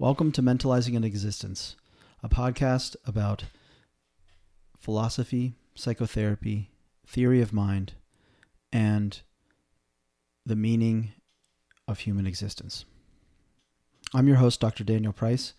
[0.00, 1.76] Welcome to Mentalizing and Existence,
[2.22, 3.44] a podcast about
[4.78, 6.70] philosophy, psychotherapy,
[7.06, 7.92] theory of mind,
[8.72, 9.20] and
[10.46, 11.12] the meaning
[11.86, 12.86] of human existence.
[14.14, 14.84] I'm your host, Dr.
[14.84, 15.52] Daniel Price.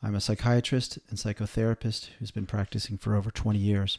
[0.00, 3.98] I'm a psychiatrist and psychotherapist who's been practicing for over 20 years.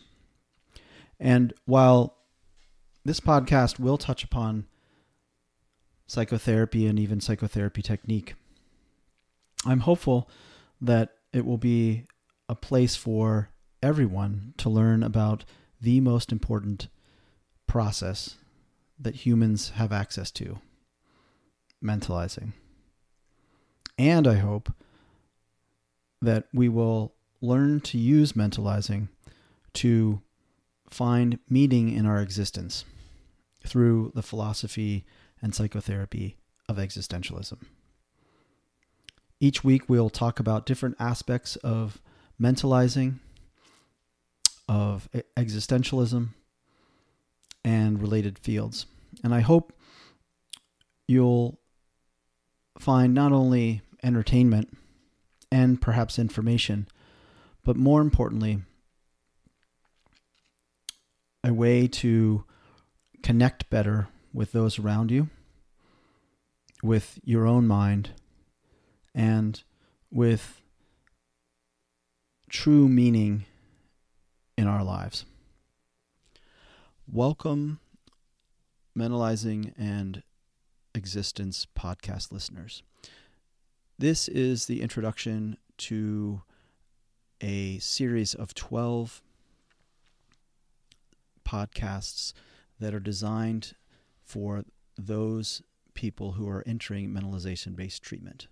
[1.20, 2.16] And while
[3.04, 4.68] this podcast will touch upon
[6.08, 8.36] psychotherapy and even psychotherapy technique,
[9.66, 10.30] I'm hopeful
[10.82, 12.06] that it will be
[12.50, 13.50] a place for
[13.82, 15.46] everyone to learn about
[15.82, 16.88] the most important
[17.68, 18.36] process
[19.00, 20.60] that humans have access to
[21.84, 22.54] mentalizing.
[23.98, 24.72] And I hope
[26.22, 29.10] that we will learn to use mentalizing
[29.74, 30.22] to
[30.90, 32.86] find meaning in our existence
[33.66, 35.06] through the philosophy
[35.42, 36.38] and psychotherapy
[36.70, 37.58] of existentialism.
[39.40, 42.02] Each week, we'll talk about different aspects of
[42.42, 43.20] mentalizing,
[44.70, 46.30] of existentialism,
[47.64, 48.86] and related fields.
[49.24, 49.74] And I hope
[51.08, 51.60] you'll
[52.80, 54.78] find not only entertainment
[55.52, 56.88] and perhaps information,
[57.64, 58.62] but more importantly,
[61.44, 62.44] a way to
[63.22, 65.30] connect better with those around you,
[66.82, 68.12] with your own mind,
[69.14, 69.64] and
[70.12, 70.62] with
[72.50, 73.46] true meaning
[74.58, 75.26] in our lives.
[77.12, 77.80] Welcome,
[78.98, 80.24] Mentalizing and
[80.96, 82.84] Existence podcast listeners.
[83.98, 86.42] This is the introduction to
[87.42, 89.22] a series of 12
[91.46, 92.34] podcasts
[92.80, 93.74] that are designed
[94.24, 94.64] for
[94.98, 95.62] those
[95.94, 98.48] people who are entering mentalization based treatment.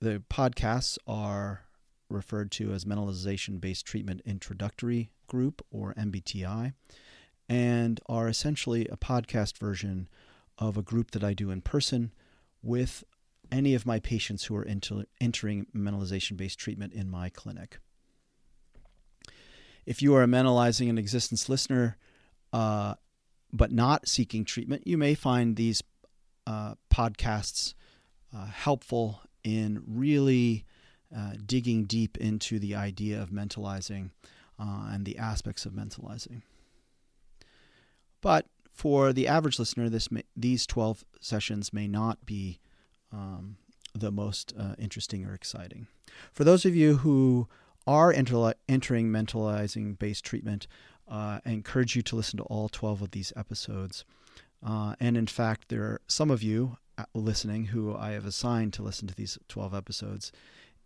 [0.00, 1.62] The podcasts are
[2.10, 6.74] referred to as Mentalization Based Treatment Introductory Group, or MBTI,
[7.48, 10.08] and are essentially a podcast version
[10.58, 12.12] of a group that I do in person
[12.62, 13.04] with
[13.50, 14.66] any of my patients who are
[15.20, 17.78] entering mentalization based treatment in my clinic.
[19.86, 21.96] If you are a mentalizing and existence listener,
[22.52, 22.94] uh,
[23.52, 25.82] but not seeking treatment, you may find these
[26.46, 27.74] uh, podcasts
[28.36, 30.64] uh, helpful in really
[31.16, 34.10] uh, digging deep into the idea of mentalizing
[34.58, 36.42] uh, and the aspects of mentalizing.
[38.20, 42.58] But for the average listener, this may, these 12 sessions may not be
[43.12, 43.56] um,
[43.94, 45.86] the most uh, interesting or exciting.
[46.32, 47.46] For those of you who
[47.86, 50.66] are enter- entering mentalizing based treatment,
[51.08, 54.04] uh, I encourage you to listen to all 12 of these episodes.
[54.66, 56.78] Uh, and in fact, there are some of you
[57.14, 60.32] listening who I have assigned to listen to these 12 episodes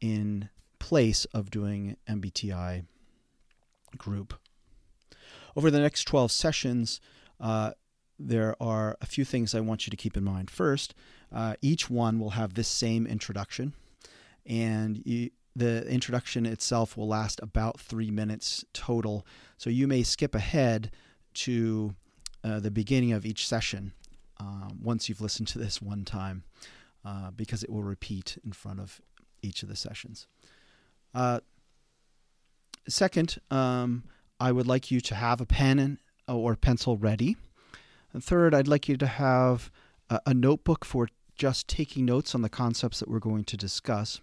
[0.01, 0.49] in
[0.79, 2.85] place of doing MBTI
[3.97, 4.35] group.
[5.57, 7.01] Over the next 12 sessions,
[7.41, 7.73] uh,
[8.19, 10.51] there are a few things I want you to keep in mind.
[10.51, 10.95] First,
[11.33, 13.75] uh, each one will have this same introduction,
[14.47, 19.27] and you, the introduction itself will last about three minutes total.
[19.57, 20.91] So you may skip ahead
[21.35, 21.95] to
[22.45, 23.93] uh, the beginning of each session
[24.41, 26.45] um, once you've listened to this one time
[27.05, 29.01] uh, because it will repeat in front of
[29.43, 30.27] each of the sessions.
[31.15, 31.41] Uh,
[32.89, 34.05] second, um,
[34.39, 37.37] I would like you to have a pen or pencil ready.
[38.13, 39.71] And third, I'd like you to have
[40.09, 44.21] a, a notebook for just taking notes on the concepts that we're going to discuss.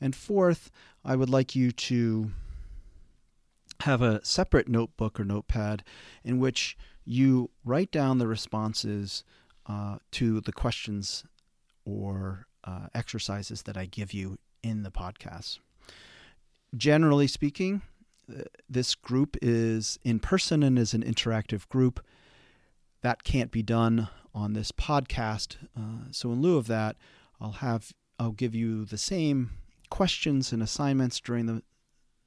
[0.00, 0.70] And fourth,
[1.04, 2.32] I would like you to
[3.80, 5.84] have a separate notebook or notepad
[6.24, 9.24] in which you write down the responses
[9.66, 11.24] uh, to the questions
[11.84, 15.60] or uh, exercises that I give you in the podcast.
[16.76, 17.82] Generally speaking,
[18.28, 22.04] uh, this group is in person and is an interactive group.
[23.02, 25.56] That can't be done on this podcast.
[25.78, 26.96] Uh, so in lieu of that,
[27.40, 29.50] I'll have I'll give you the same
[29.90, 31.62] questions and assignments during the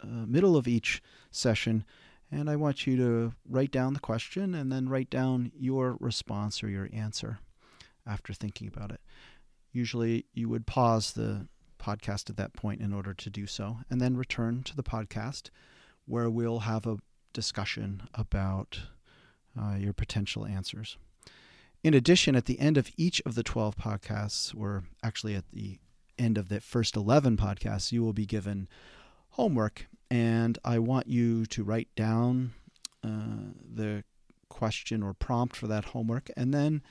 [0.02, 1.02] uh, middle of each
[1.32, 1.84] session
[2.32, 6.64] and I want you to write down the question and then write down your response
[6.64, 7.40] or your answer
[8.06, 9.02] after thinking about it.
[9.72, 11.48] Usually, you would pause the
[11.80, 15.50] podcast at that point in order to do so, and then return to the podcast
[16.06, 16.98] where we'll have a
[17.34, 18.80] discussion about
[19.60, 20.98] uh, your potential answers.
[21.84, 25.80] In addition, at the end of each of the 12 podcasts, or actually at the
[26.18, 28.68] end of the first 11 podcasts, you will be given
[29.40, 32.52] homework and I want you to write down
[33.06, 34.04] uh, the
[34.50, 36.82] question or prompt for that homework and then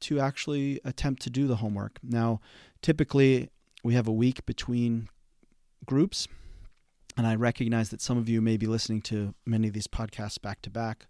[0.00, 1.98] to actually attempt to do the homework.
[2.02, 2.40] Now,
[2.80, 3.50] typically,
[3.84, 5.10] we have a week between
[5.84, 6.26] groups,
[7.18, 10.40] and I recognize that some of you may be listening to many of these podcasts
[10.40, 11.06] back to back,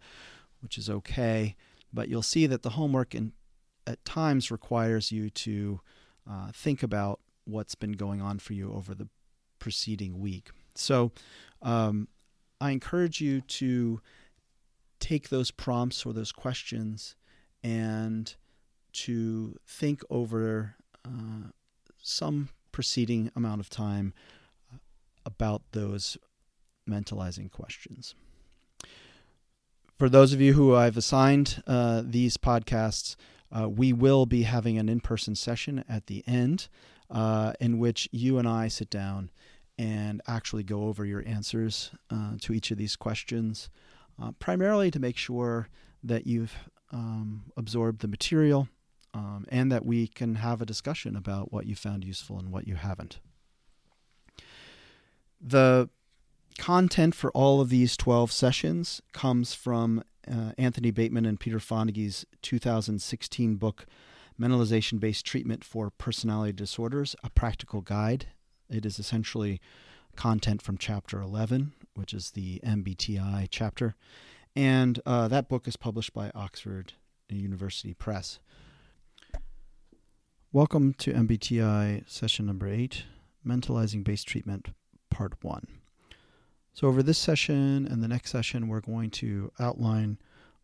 [0.61, 1.55] which is okay.
[1.93, 3.33] But you'll see that the homework in,
[3.87, 5.81] at times requires you to
[6.29, 9.07] uh, think about what's been going on for you over the
[9.61, 10.51] preceding week.
[10.75, 11.13] So
[11.63, 12.09] um,
[12.61, 14.01] I encourage you to
[14.99, 17.17] take those prompts or those questions
[17.63, 18.35] and
[18.93, 21.51] to think over uh,
[21.99, 24.13] some preceding amount of time
[24.73, 24.77] uh,
[25.25, 26.17] about those
[26.89, 28.15] mentalizing questions.
[29.99, 33.17] For those of you who I've assigned uh, these podcasts,
[33.53, 36.69] uh, we will be having an in person session at the end
[37.11, 39.31] uh, in which you and I sit down
[39.81, 43.71] and actually go over your answers uh, to each of these questions,
[44.23, 45.71] uh, primarily to make sure
[46.05, 46.55] that you've
[46.93, 48.69] um, absorbed the material
[49.15, 52.69] um, and that we can have a discussion about what you found useful and what
[52.69, 53.21] you haven't.
[55.41, 55.89] The
[56.59, 62.27] content for all of these 12 sessions comes from uh, Anthony Bateman and Peter Fonagy's
[62.43, 63.87] 2016 book,
[64.39, 68.27] Mentalization Based Treatment for Personality Disorders A Practical Guide.
[68.71, 69.61] It is essentially
[70.15, 73.97] content from chapter 11, which is the MBTI chapter.
[74.55, 76.93] And uh, that book is published by Oxford
[77.29, 78.39] University Press.
[80.53, 83.05] Welcome to MBTI session number eight
[83.47, 84.69] Mentalizing Based Treatment,
[85.11, 85.67] Part 1.
[86.73, 90.19] So, over this session and the next session, we're going to outline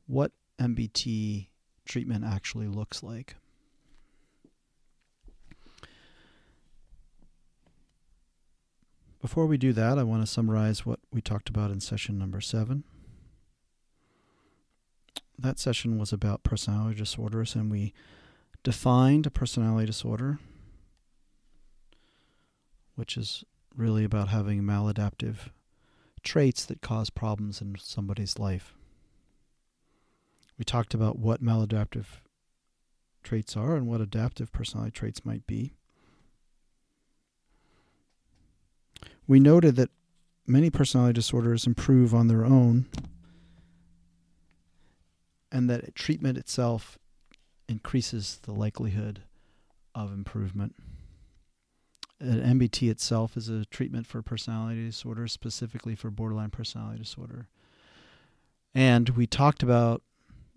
[0.06, 1.49] what MBT
[1.85, 3.37] treatment actually looks like.
[9.26, 12.40] Before we do that, I want to summarize what we talked about in session number
[12.40, 12.84] seven.
[15.37, 17.93] That session was about personality disorders, and we
[18.62, 20.38] defined a personality disorder,
[22.94, 23.43] which is
[23.76, 25.50] really about having maladaptive
[26.23, 28.75] traits that cause problems in somebody's life.
[30.56, 32.20] We talked about what maladaptive
[33.25, 35.73] traits are and what adaptive personality traits might be.
[39.26, 39.90] We noted that
[40.46, 42.87] many personality disorders improve on their own
[45.50, 46.99] and that treatment itself
[47.69, 49.23] increases the likelihood
[49.94, 50.76] of improvement.
[52.20, 57.49] An MBT itself is a treatment for personality disorder, specifically for borderline personality disorder.
[58.75, 60.02] And we talked about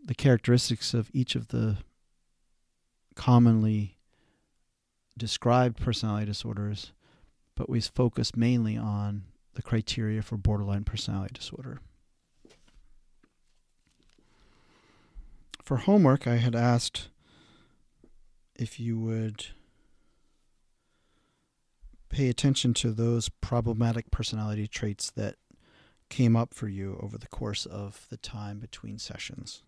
[0.04, 1.78] the characteristics of each of the
[3.16, 3.98] commonly
[5.18, 6.94] described personality disorders
[7.60, 9.24] but we focus mainly on
[9.56, 11.82] the criteria for borderline personality disorder.
[15.62, 17.10] For homework, I had asked
[18.56, 19.48] if you would
[22.08, 25.36] pay attention to those problematic personality traits that
[26.08, 29.64] came up for you over the course of the time between sessions.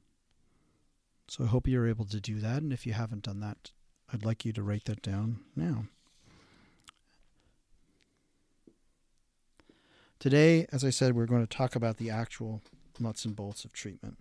[1.27, 2.61] So I hope you're able to do that.
[2.61, 3.71] And if you haven't done that,
[4.13, 5.88] I'd like you to write that down now.
[10.21, 12.62] Today, as I said, we're going to talk about the actual
[13.00, 14.19] nuts and bolts of treatment.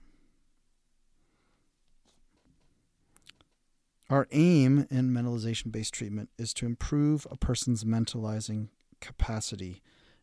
[4.08, 8.68] Our aim in mentalization based treatment is to improve a person's mentalizing
[9.02, 9.82] capacity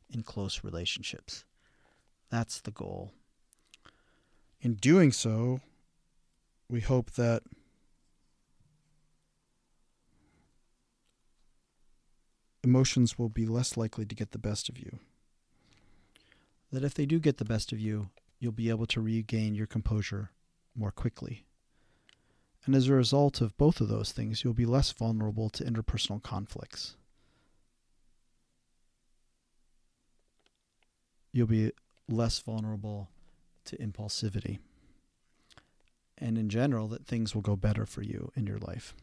[0.09, 1.45] in close relationships.
[2.31, 3.11] That's the goal.
[4.59, 5.59] In doing so,
[6.67, 7.43] we hope that
[12.63, 14.97] emotions will be less likely to get the best of you
[16.71, 18.09] that if they do get the best of you,
[18.39, 20.31] you'll be able to regain your composure
[20.75, 21.45] more quickly.
[22.65, 26.21] And as a result of both of those things, you'll be less vulnerable to interpersonal
[26.21, 26.95] conflicts.
[31.31, 31.71] You'll be
[32.09, 33.09] less vulnerable
[33.65, 34.59] to impulsivity.
[36.17, 38.93] And in general, that things will go better for you in your life.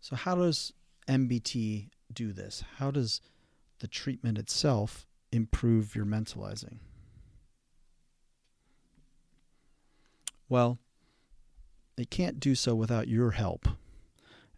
[0.00, 0.72] So, how does
[1.08, 1.88] MBT
[2.18, 2.64] do this?
[2.78, 3.20] How does
[3.78, 6.78] the treatment itself improve your mentalizing?
[10.48, 10.78] Well,
[11.96, 13.68] it can't do so without your help.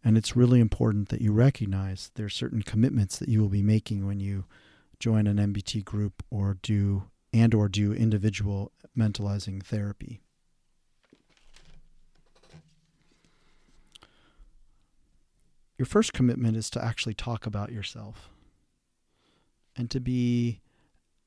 [0.03, 3.63] And it's really important that you recognize there are certain commitments that you will be
[3.63, 4.47] making when you
[4.99, 10.23] join an MBT group or do and or do individual mentalizing therapy.
[15.81, 18.29] Your first commitment is to actually talk about yourself
[19.75, 20.61] and to be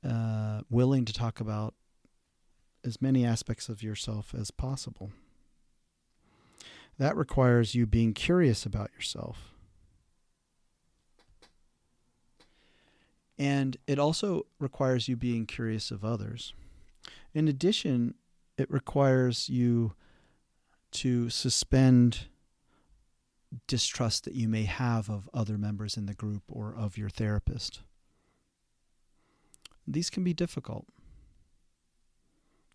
[0.08, 1.74] uh, willing to talk about
[2.86, 5.10] as many aspects of yourself as possible.
[7.00, 9.56] That requires you being curious about yourself.
[13.40, 16.54] And it also requires you being curious of others.
[17.34, 18.14] In addition,
[18.60, 19.94] it requires you
[20.92, 22.28] to suspend
[23.68, 27.82] distrust that you may have of other members in the group or of your therapist.
[29.88, 30.86] These can be difficult.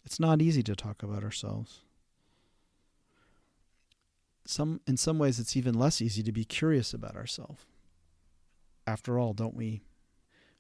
[0.04, 1.80] It's not easy to talk about ourselves.
[4.46, 7.66] Some in some ways it's even less easy to be curious about ourselves.
[8.86, 9.82] After all, don't we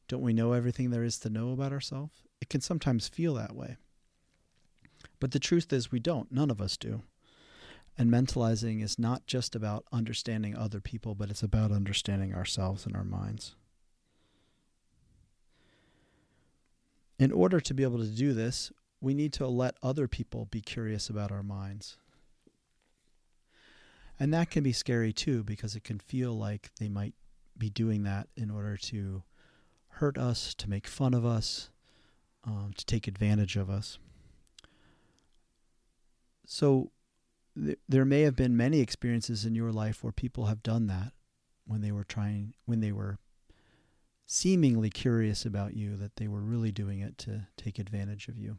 [0.08, 2.22] don't we know everything there is to know about ourselves?
[2.40, 3.76] It can sometimes feel that way.
[5.20, 6.30] But the truth is we don't.
[6.30, 7.02] None of us do.
[8.00, 12.94] And mentalizing is not just about understanding other people, but it's about understanding ourselves and
[12.94, 13.56] our minds.
[17.18, 20.60] In order to be able to do this, we need to let other people be
[20.60, 21.96] curious about our minds.
[24.20, 27.14] And that can be scary too, because it can feel like they might
[27.56, 29.24] be doing that in order to
[29.88, 31.70] hurt us, to make fun of us,
[32.44, 33.98] um, to take advantage of us.
[36.46, 36.92] So
[37.64, 41.12] th- there may have been many experiences in your life where people have done that
[41.66, 43.18] when they were trying, when they were
[44.26, 48.58] seemingly curious about you, that they were really doing it to take advantage of you.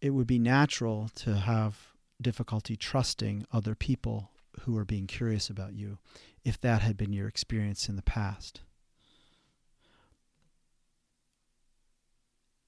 [0.00, 5.74] It would be natural to have difficulty trusting other people who are being curious about
[5.74, 5.98] you
[6.44, 8.60] if that had been your experience in the past.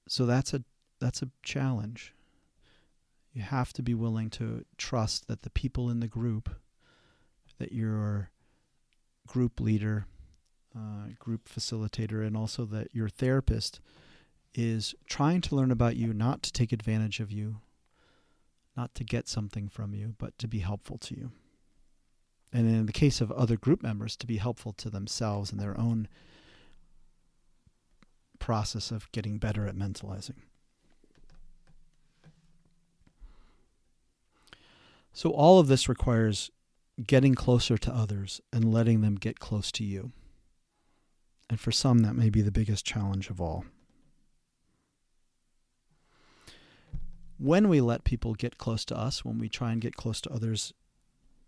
[0.07, 0.63] So that's a
[0.99, 2.13] that's a challenge.
[3.37, 6.49] You have to be willing to trust that the people in the group,
[7.59, 8.31] that your
[9.27, 10.07] group leader,
[10.75, 13.79] uh, group facilitator, and also that your therapist
[14.55, 17.57] is trying to learn about you, not to take advantage of you,
[18.75, 21.31] not to get something from you, but to be helpful to you.
[22.51, 25.79] And in the case of other group members, to be helpful to themselves and their
[25.79, 26.07] own
[28.39, 30.41] process of getting better at mentalizing.
[35.13, 36.51] So, all of this requires
[37.05, 40.11] getting closer to others and letting them get close to you.
[41.49, 43.65] And for some, that may be the biggest challenge of all.
[47.37, 50.31] When we let people get close to us, when we try and get close to
[50.31, 50.73] others,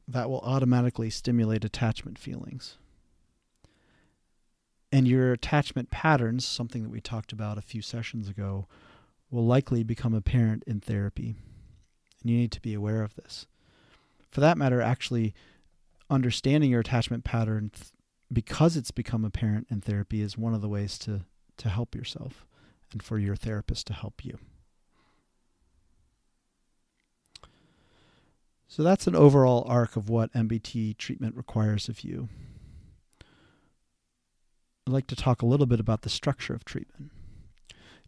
[0.08, 2.78] that will automatically stimulate attachment feelings.
[4.92, 8.68] And your attachment patterns, something that we talked about a few sessions ago,
[9.30, 11.36] will likely become apparent in therapy.
[12.22, 13.46] And you need to be aware of this.
[14.30, 15.34] For that matter, actually
[16.10, 17.72] understanding your attachment pattern
[18.32, 21.22] because it's become apparent in therapy is one of the ways to,
[21.58, 22.46] to help yourself
[22.92, 24.38] and for your therapist to help you.
[28.68, 32.30] So that's an overall arc of what MBT treatment requires of you.
[34.86, 37.12] I'd like to talk a little bit about the structure of treatment.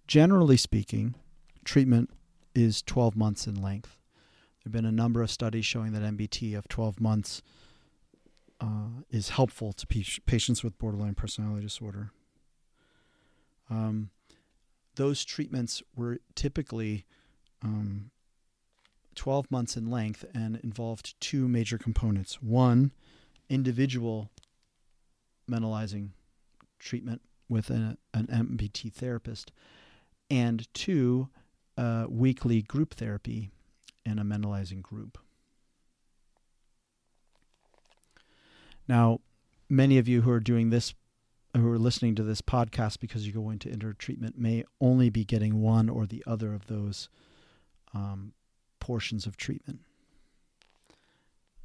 [0.08, 1.16] Generally speaking,
[1.66, 2.12] treatment
[2.54, 3.98] is 12 months in length.
[4.64, 7.42] There have been a number of studies showing that MBT of 12 months
[8.60, 12.12] uh, is helpful to patients with borderline personality disorder.
[13.72, 14.12] Um,
[14.96, 17.06] those treatments were typically
[17.64, 18.12] um,
[19.16, 22.36] 12 months in length and involved two major components.
[22.42, 22.92] One,
[23.50, 24.30] individual
[25.50, 26.10] mentalizing
[26.78, 29.52] treatment with a, an MBT therapist,
[30.30, 31.30] and two,
[31.78, 33.52] uh, weekly group therapy
[34.06, 35.18] in a mentalizing group.
[38.88, 39.20] Now,
[39.70, 40.94] many of you who are doing this,
[41.56, 45.24] who are listening to this podcast because you're going to enter treatment, may only be
[45.24, 47.10] getting one or the other of those
[47.94, 48.34] um,
[48.80, 49.80] portions of treatment.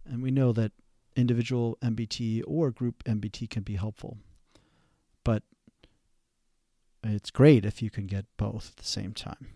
[0.04, 0.72] And we know that
[1.16, 4.18] individual MBT or group MBT can be helpful.
[5.24, 5.42] But
[7.02, 9.48] it's great if you can get both at the same time.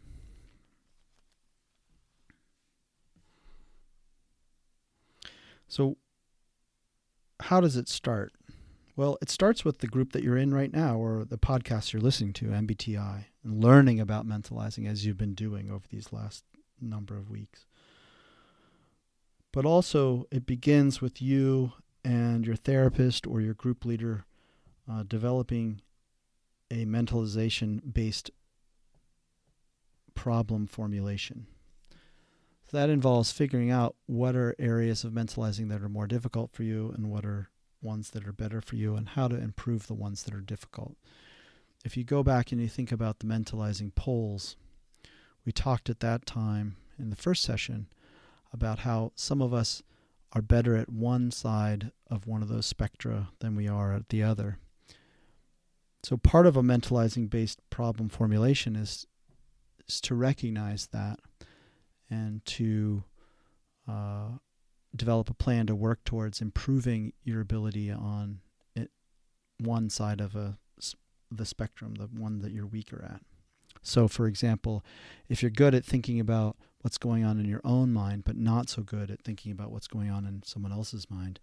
[5.70, 5.98] So,
[7.38, 8.32] how does it start?
[8.96, 12.02] Well, it starts with the group that you're in right now or the podcast you're
[12.02, 16.42] listening to, MBTI, and learning about mentalizing as you've been doing over these last
[16.80, 17.66] number of weeks.
[19.52, 21.74] But also, it begins with you
[22.04, 24.24] and your therapist or your group leader
[24.90, 25.82] uh, developing
[26.68, 28.32] a mentalization based
[30.16, 31.46] problem formulation.
[32.70, 36.62] So that involves figuring out what are areas of mentalizing that are more difficult for
[36.62, 37.50] you and what are
[37.82, 40.94] ones that are better for you and how to improve the ones that are difficult.
[41.84, 44.54] If you go back and you think about the mentalizing poles
[45.44, 47.88] we talked at that time in the first session
[48.52, 49.82] about how some of us
[50.32, 54.22] are better at one side of one of those spectra than we are at the
[54.22, 54.58] other.
[56.04, 59.08] So, part of a mentalizing based problem formulation is,
[59.88, 61.18] is to recognize that
[62.10, 63.04] and to
[63.88, 64.28] uh,
[64.94, 68.40] develop a plan to work towards improving your ability on
[68.74, 68.90] it,
[69.58, 70.58] one side of a,
[71.30, 73.20] the spectrum, the one that you're weaker at.
[73.82, 74.84] So, for example,
[75.28, 78.68] if you're good at thinking about what's going on in your own mind, but not
[78.68, 81.38] so good at thinking about what's going on in someone else's mind,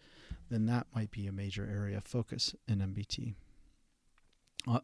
[0.50, 3.36] then that might be a major area of focus in MBT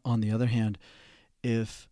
[0.06, 0.78] on the other hand,
[1.42, 1.88] if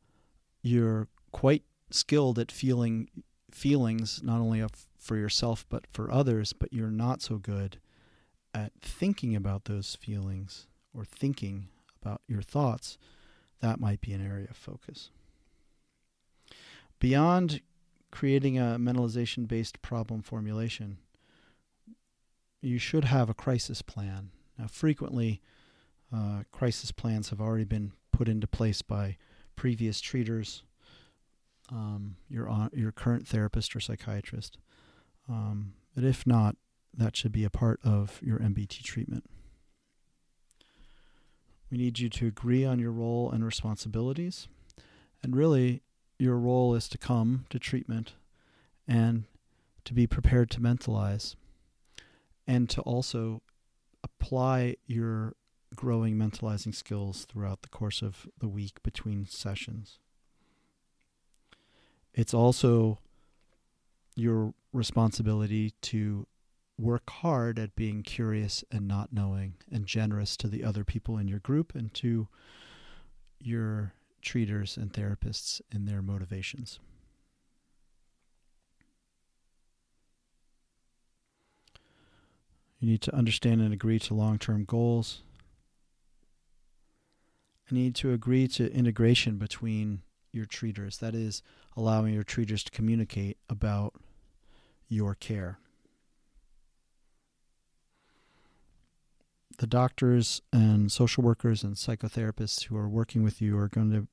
[0.62, 3.10] you're quite skilled at feeling
[3.51, 4.63] feelings not only
[4.98, 7.79] for yourself but for others, but you're not so good
[8.53, 11.70] at thinking about those feelings or thinking
[12.01, 12.98] about your thoughts,
[13.62, 15.12] that might be an area of focus.
[17.00, 17.62] Beyond
[18.12, 20.98] creating a mentalization based problem formulation,
[22.62, 24.31] you should have a crisis plan.
[24.58, 25.41] Now, frequently,
[26.13, 29.17] uh, crisis plans have already been put into place by
[29.55, 30.63] previous treaters,
[31.71, 34.57] um, your uh, your current therapist or psychiatrist.
[35.29, 36.55] Um, but if not,
[36.93, 39.25] that should be a part of your MBT treatment.
[41.71, 44.49] We need you to agree on your role and responsibilities.
[45.23, 45.81] And really,
[46.19, 48.13] your role is to come to treatment
[48.87, 49.23] and
[49.85, 51.35] to be prepared to mentalize
[52.45, 53.41] and to also
[54.03, 55.33] apply your
[55.75, 59.99] growing mentalizing skills throughout the course of the week between sessions.
[62.13, 63.00] It's also
[64.15, 66.27] your responsibility to
[66.77, 71.27] work hard at being curious and not knowing and generous to the other people in
[71.27, 72.27] your group and to
[73.39, 76.80] your treaters and therapists in their motivations.
[82.80, 85.21] You need to understand and agree to long term goals
[87.71, 90.98] I need to agree to integration between your treaters.
[90.98, 91.41] That is,
[91.76, 93.96] allowing your treaters to communicate about
[94.88, 95.60] your care.
[99.58, 104.08] The doctors and social workers and psychotherapists who are working with you are going to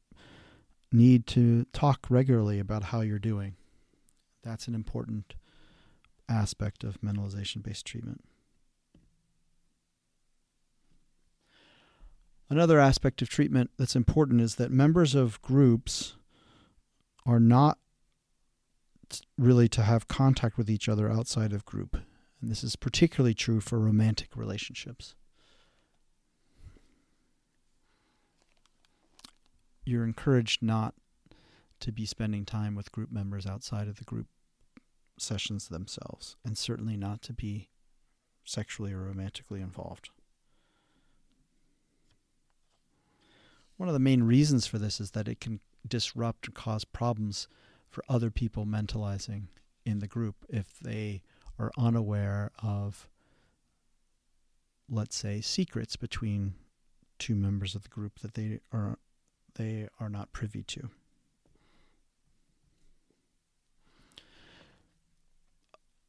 [0.93, 3.57] need to talk regularly about how you're doing.
[4.43, 5.35] That's an important
[6.29, 8.28] aspect of mentalization based treatment.
[12.51, 16.17] Another aspect of treatment that's important is that members of groups
[17.27, 17.79] are not
[19.37, 21.97] really to have contact with each other outside of group.
[22.41, 25.15] And this is particularly true for romantic relationships.
[29.85, 30.95] You're encouraged not
[31.81, 34.27] to be spending time with group members outside of the group
[35.19, 37.69] sessions themselves, and certainly not to be
[38.45, 40.11] sexually or romantically involved.
[43.79, 47.49] One of the main reasons for this is that it can disrupt and cause problems
[47.89, 49.45] for other people mentalizing
[49.87, 51.23] in the group if they
[51.59, 53.09] are unaware of,
[54.91, 56.55] let's say, secrets between
[57.19, 58.99] two members of the group that they are
[59.55, 60.91] they are not privy to.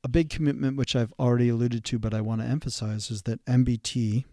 [0.03, 3.43] A big commitment, which I've already alluded to, but I want to emphasize, is that
[3.45, 4.25] MBT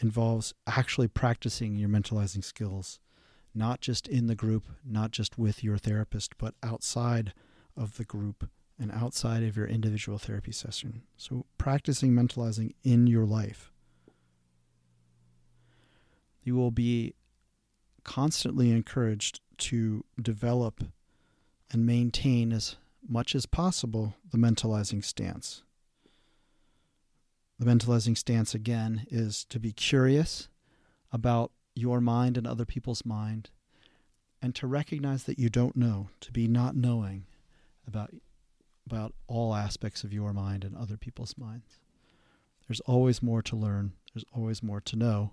[0.00, 3.00] involves actually practicing your mentalizing skills,
[3.54, 7.32] not just in the group, not just with your therapist, but outside
[7.76, 11.02] of the group and outside of your individual therapy session.
[11.16, 13.70] So, practicing mentalizing in your life.
[16.42, 17.14] You will be
[18.02, 20.84] constantly encouraged to develop
[21.70, 22.76] and maintain as
[23.06, 25.62] much as possible the mentalizing stance.
[27.64, 30.48] The mentalizing stance, again, is to be curious
[31.10, 33.48] about your mind and other people's mind,
[34.42, 37.24] and to recognize that you don't know, to be not knowing
[37.88, 38.10] about,
[38.84, 41.80] about all aspects of your mind and other people's minds.
[42.68, 45.32] There's always more to learn, there's always more to know.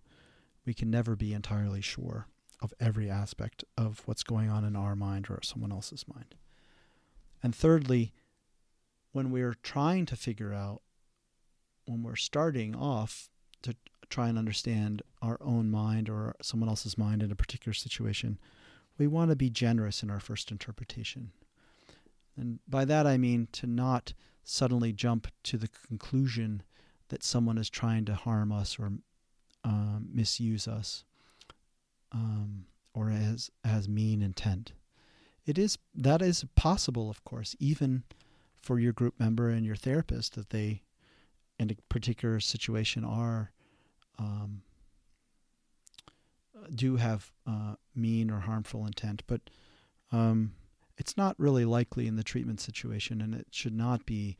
[0.66, 2.28] We can never be entirely sure
[2.62, 6.36] of every aspect of what's going on in our mind or someone else's mind.
[7.44, 8.14] And thirdly,
[9.12, 10.82] when we're trying to figure out
[11.92, 13.30] when we're starting off
[13.64, 13.76] to
[14.10, 18.40] try and understand our own mind or someone else's mind in a particular situation,
[18.98, 21.32] we want to be generous in our first interpretation.
[22.38, 26.64] And by that I mean to not suddenly jump to the conclusion
[27.10, 28.92] that someone is trying to harm us or
[29.64, 31.04] um, misuse us
[32.12, 34.74] um, or has, has mean intent.
[35.46, 38.04] it is that is possible, of course, even
[38.62, 40.84] for your group member and your therapist that they,
[41.62, 43.52] in a particular situation, are
[44.18, 44.64] um,
[46.74, 49.42] do have uh, mean or harmful intent, but
[50.12, 50.54] um,
[50.98, 54.38] it's not really likely in the treatment situation, and it should not be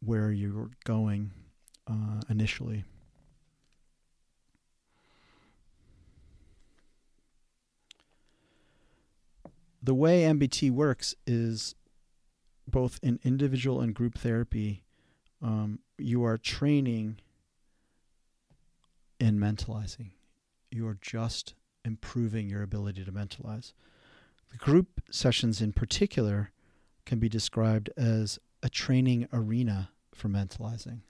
[0.00, 1.32] where you're going
[1.86, 2.84] uh, initially.
[9.82, 11.74] The way MBT works is
[12.66, 14.84] both in individual and group therapy,
[15.42, 17.18] um, you are training
[19.18, 20.10] in mentalizing.
[20.70, 23.72] You are just improving your ability to mentalize.
[24.50, 26.50] The group sessions, in particular,
[27.04, 31.00] can be described as a training arena for mentalizing,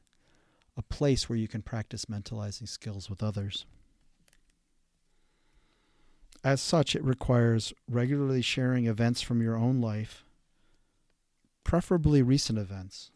[0.77, 3.67] a place where you can practice mentalizing skills with others.
[6.45, 10.25] As such, it requires regularly sharing events from your own life,
[11.63, 13.11] preferably recent events.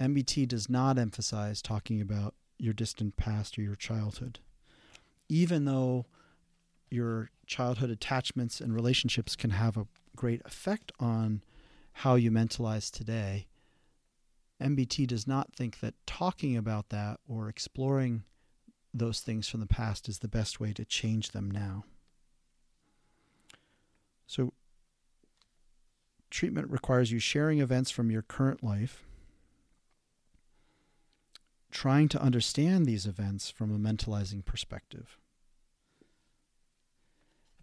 [0.00, 4.38] MBT does not emphasize talking about your distant past or your childhood.
[5.28, 6.06] Even though
[6.90, 9.86] your childhood attachments and relationships can have a
[10.16, 11.42] great effect on
[11.92, 13.46] how you mentalize today,
[14.60, 18.24] MBT does not think that talking about that or exploring
[18.92, 21.84] those things from the past is the best way to change them now.
[24.26, 24.52] So,
[26.30, 29.04] treatment requires you sharing events from your current life,
[31.70, 35.18] trying to understand these events from a mentalizing perspective.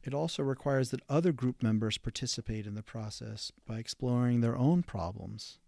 [0.04, 4.84] It also requires that other group members participate in the process by exploring their own
[4.84, 5.60] problems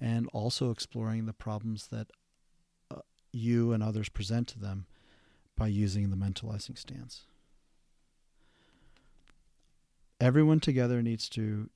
[0.00, 2.10] and also exploring the problems that
[2.90, 3.00] uh,
[3.32, 4.86] you and others present to them
[5.56, 7.26] by using the mentalizing stance.
[10.20, 11.68] Everyone together needs to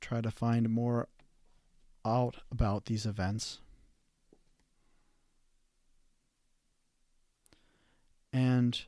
[0.00, 1.08] try to find more
[2.04, 3.58] out about these events.
[8.32, 8.80] And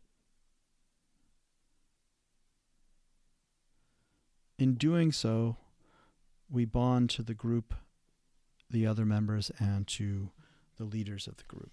[4.59, 5.57] in doing so,
[6.48, 7.74] we bond to the group
[8.68, 10.31] the other members and to
[10.76, 11.72] the leaders of the group.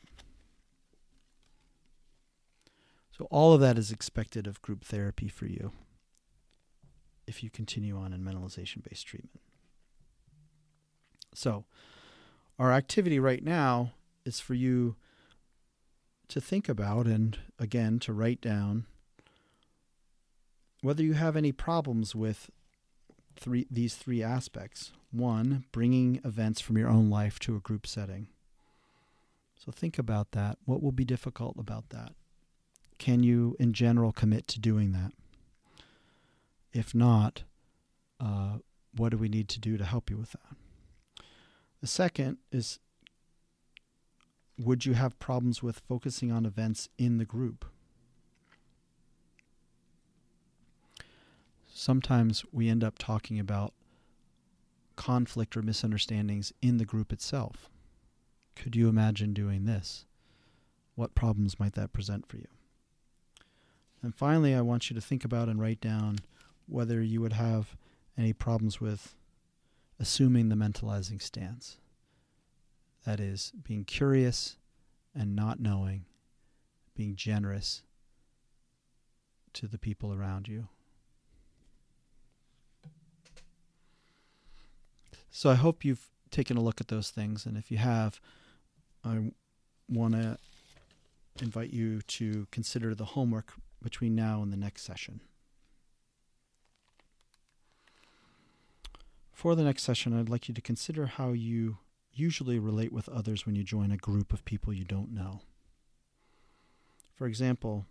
[3.11, 5.71] So, all of that is expected of group therapy for you
[7.25, 9.41] if you continue on in mentalization based treatment.
[11.33, 11.65] So,
[12.59, 13.93] our activity right now
[14.25, 14.95] is for you
[16.29, 18.85] to think about and again to write down
[20.81, 22.49] whether you have any problems with
[23.35, 28.27] three these three aspects one, bringing events from your own life to a group setting.
[29.57, 30.57] So think about that.
[30.65, 32.13] What will be difficult about that?
[32.99, 35.11] Can you, in general, commit to doing that?
[36.73, 37.43] If not,
[38.19, 38.57] uh,
[38.95, 41.23] what do we need to do to help you with that?
[41.81, 42.79] The second is
[44.57, 47.65] would you have problems with focusing on events in the group?
[51.71, 53.73] Sometimes we end up talking about
[54.95, 57.69] conflict or misunderstandings in the group itself.
[58.55, 60.05] Could you imagine doing this?
[60.95, 62.47] What problems might that present for you?
[64.01, 66.17] And finally, I want you to think about and write down
[66.67, 67.75] whether you would have
[68.17, 69.15] any problems with
[69.99, 71.77] assuming the mentalizing stance.
[73.07, 74.57] That is, being curious
[75.15, 76.03] and not knowing,
[76.93, 77.81] being generous
[79.53, 80.67] to the people around you.
[85.29, 87.45] So I hope you've taken a look at those things.
[87.45, 88.19] And if you have,
[89.05, 89.31] I
[89.87, 90.37] want to
[91.41, 95.21] invite you to consider the homework between now and the next session.
[99.31, 101.77] For the next session, I'd like you to consider how you
[102.19, 105.41] usually relate with others when you join a group of people you don't know.
[107.15, 107.85] For example,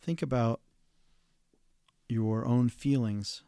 [0.00, 0.60] think about
[2.08, 3.42] your own feelings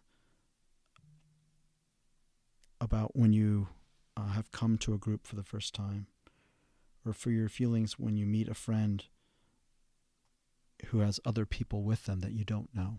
[2.80, 3.68] about when you
[4.16, 6.06] uh, have come to a group for the first time,
[7.04, 9.04] or for your feelings when you meet a friend
[10.86, 12.98] who has other people with them that you don't know.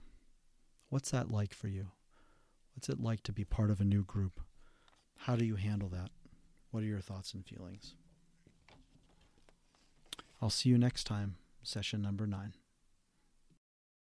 [0.89, 1.87] What's that like for you?
[2.75, 4.41] What's it like to be part of a new group?
[5.25, 6.09] How do you handle that?
[6.71, 7.93] What are your thoughts and feelings?
[10.41, 12.53] I'll see you next time, session number nine.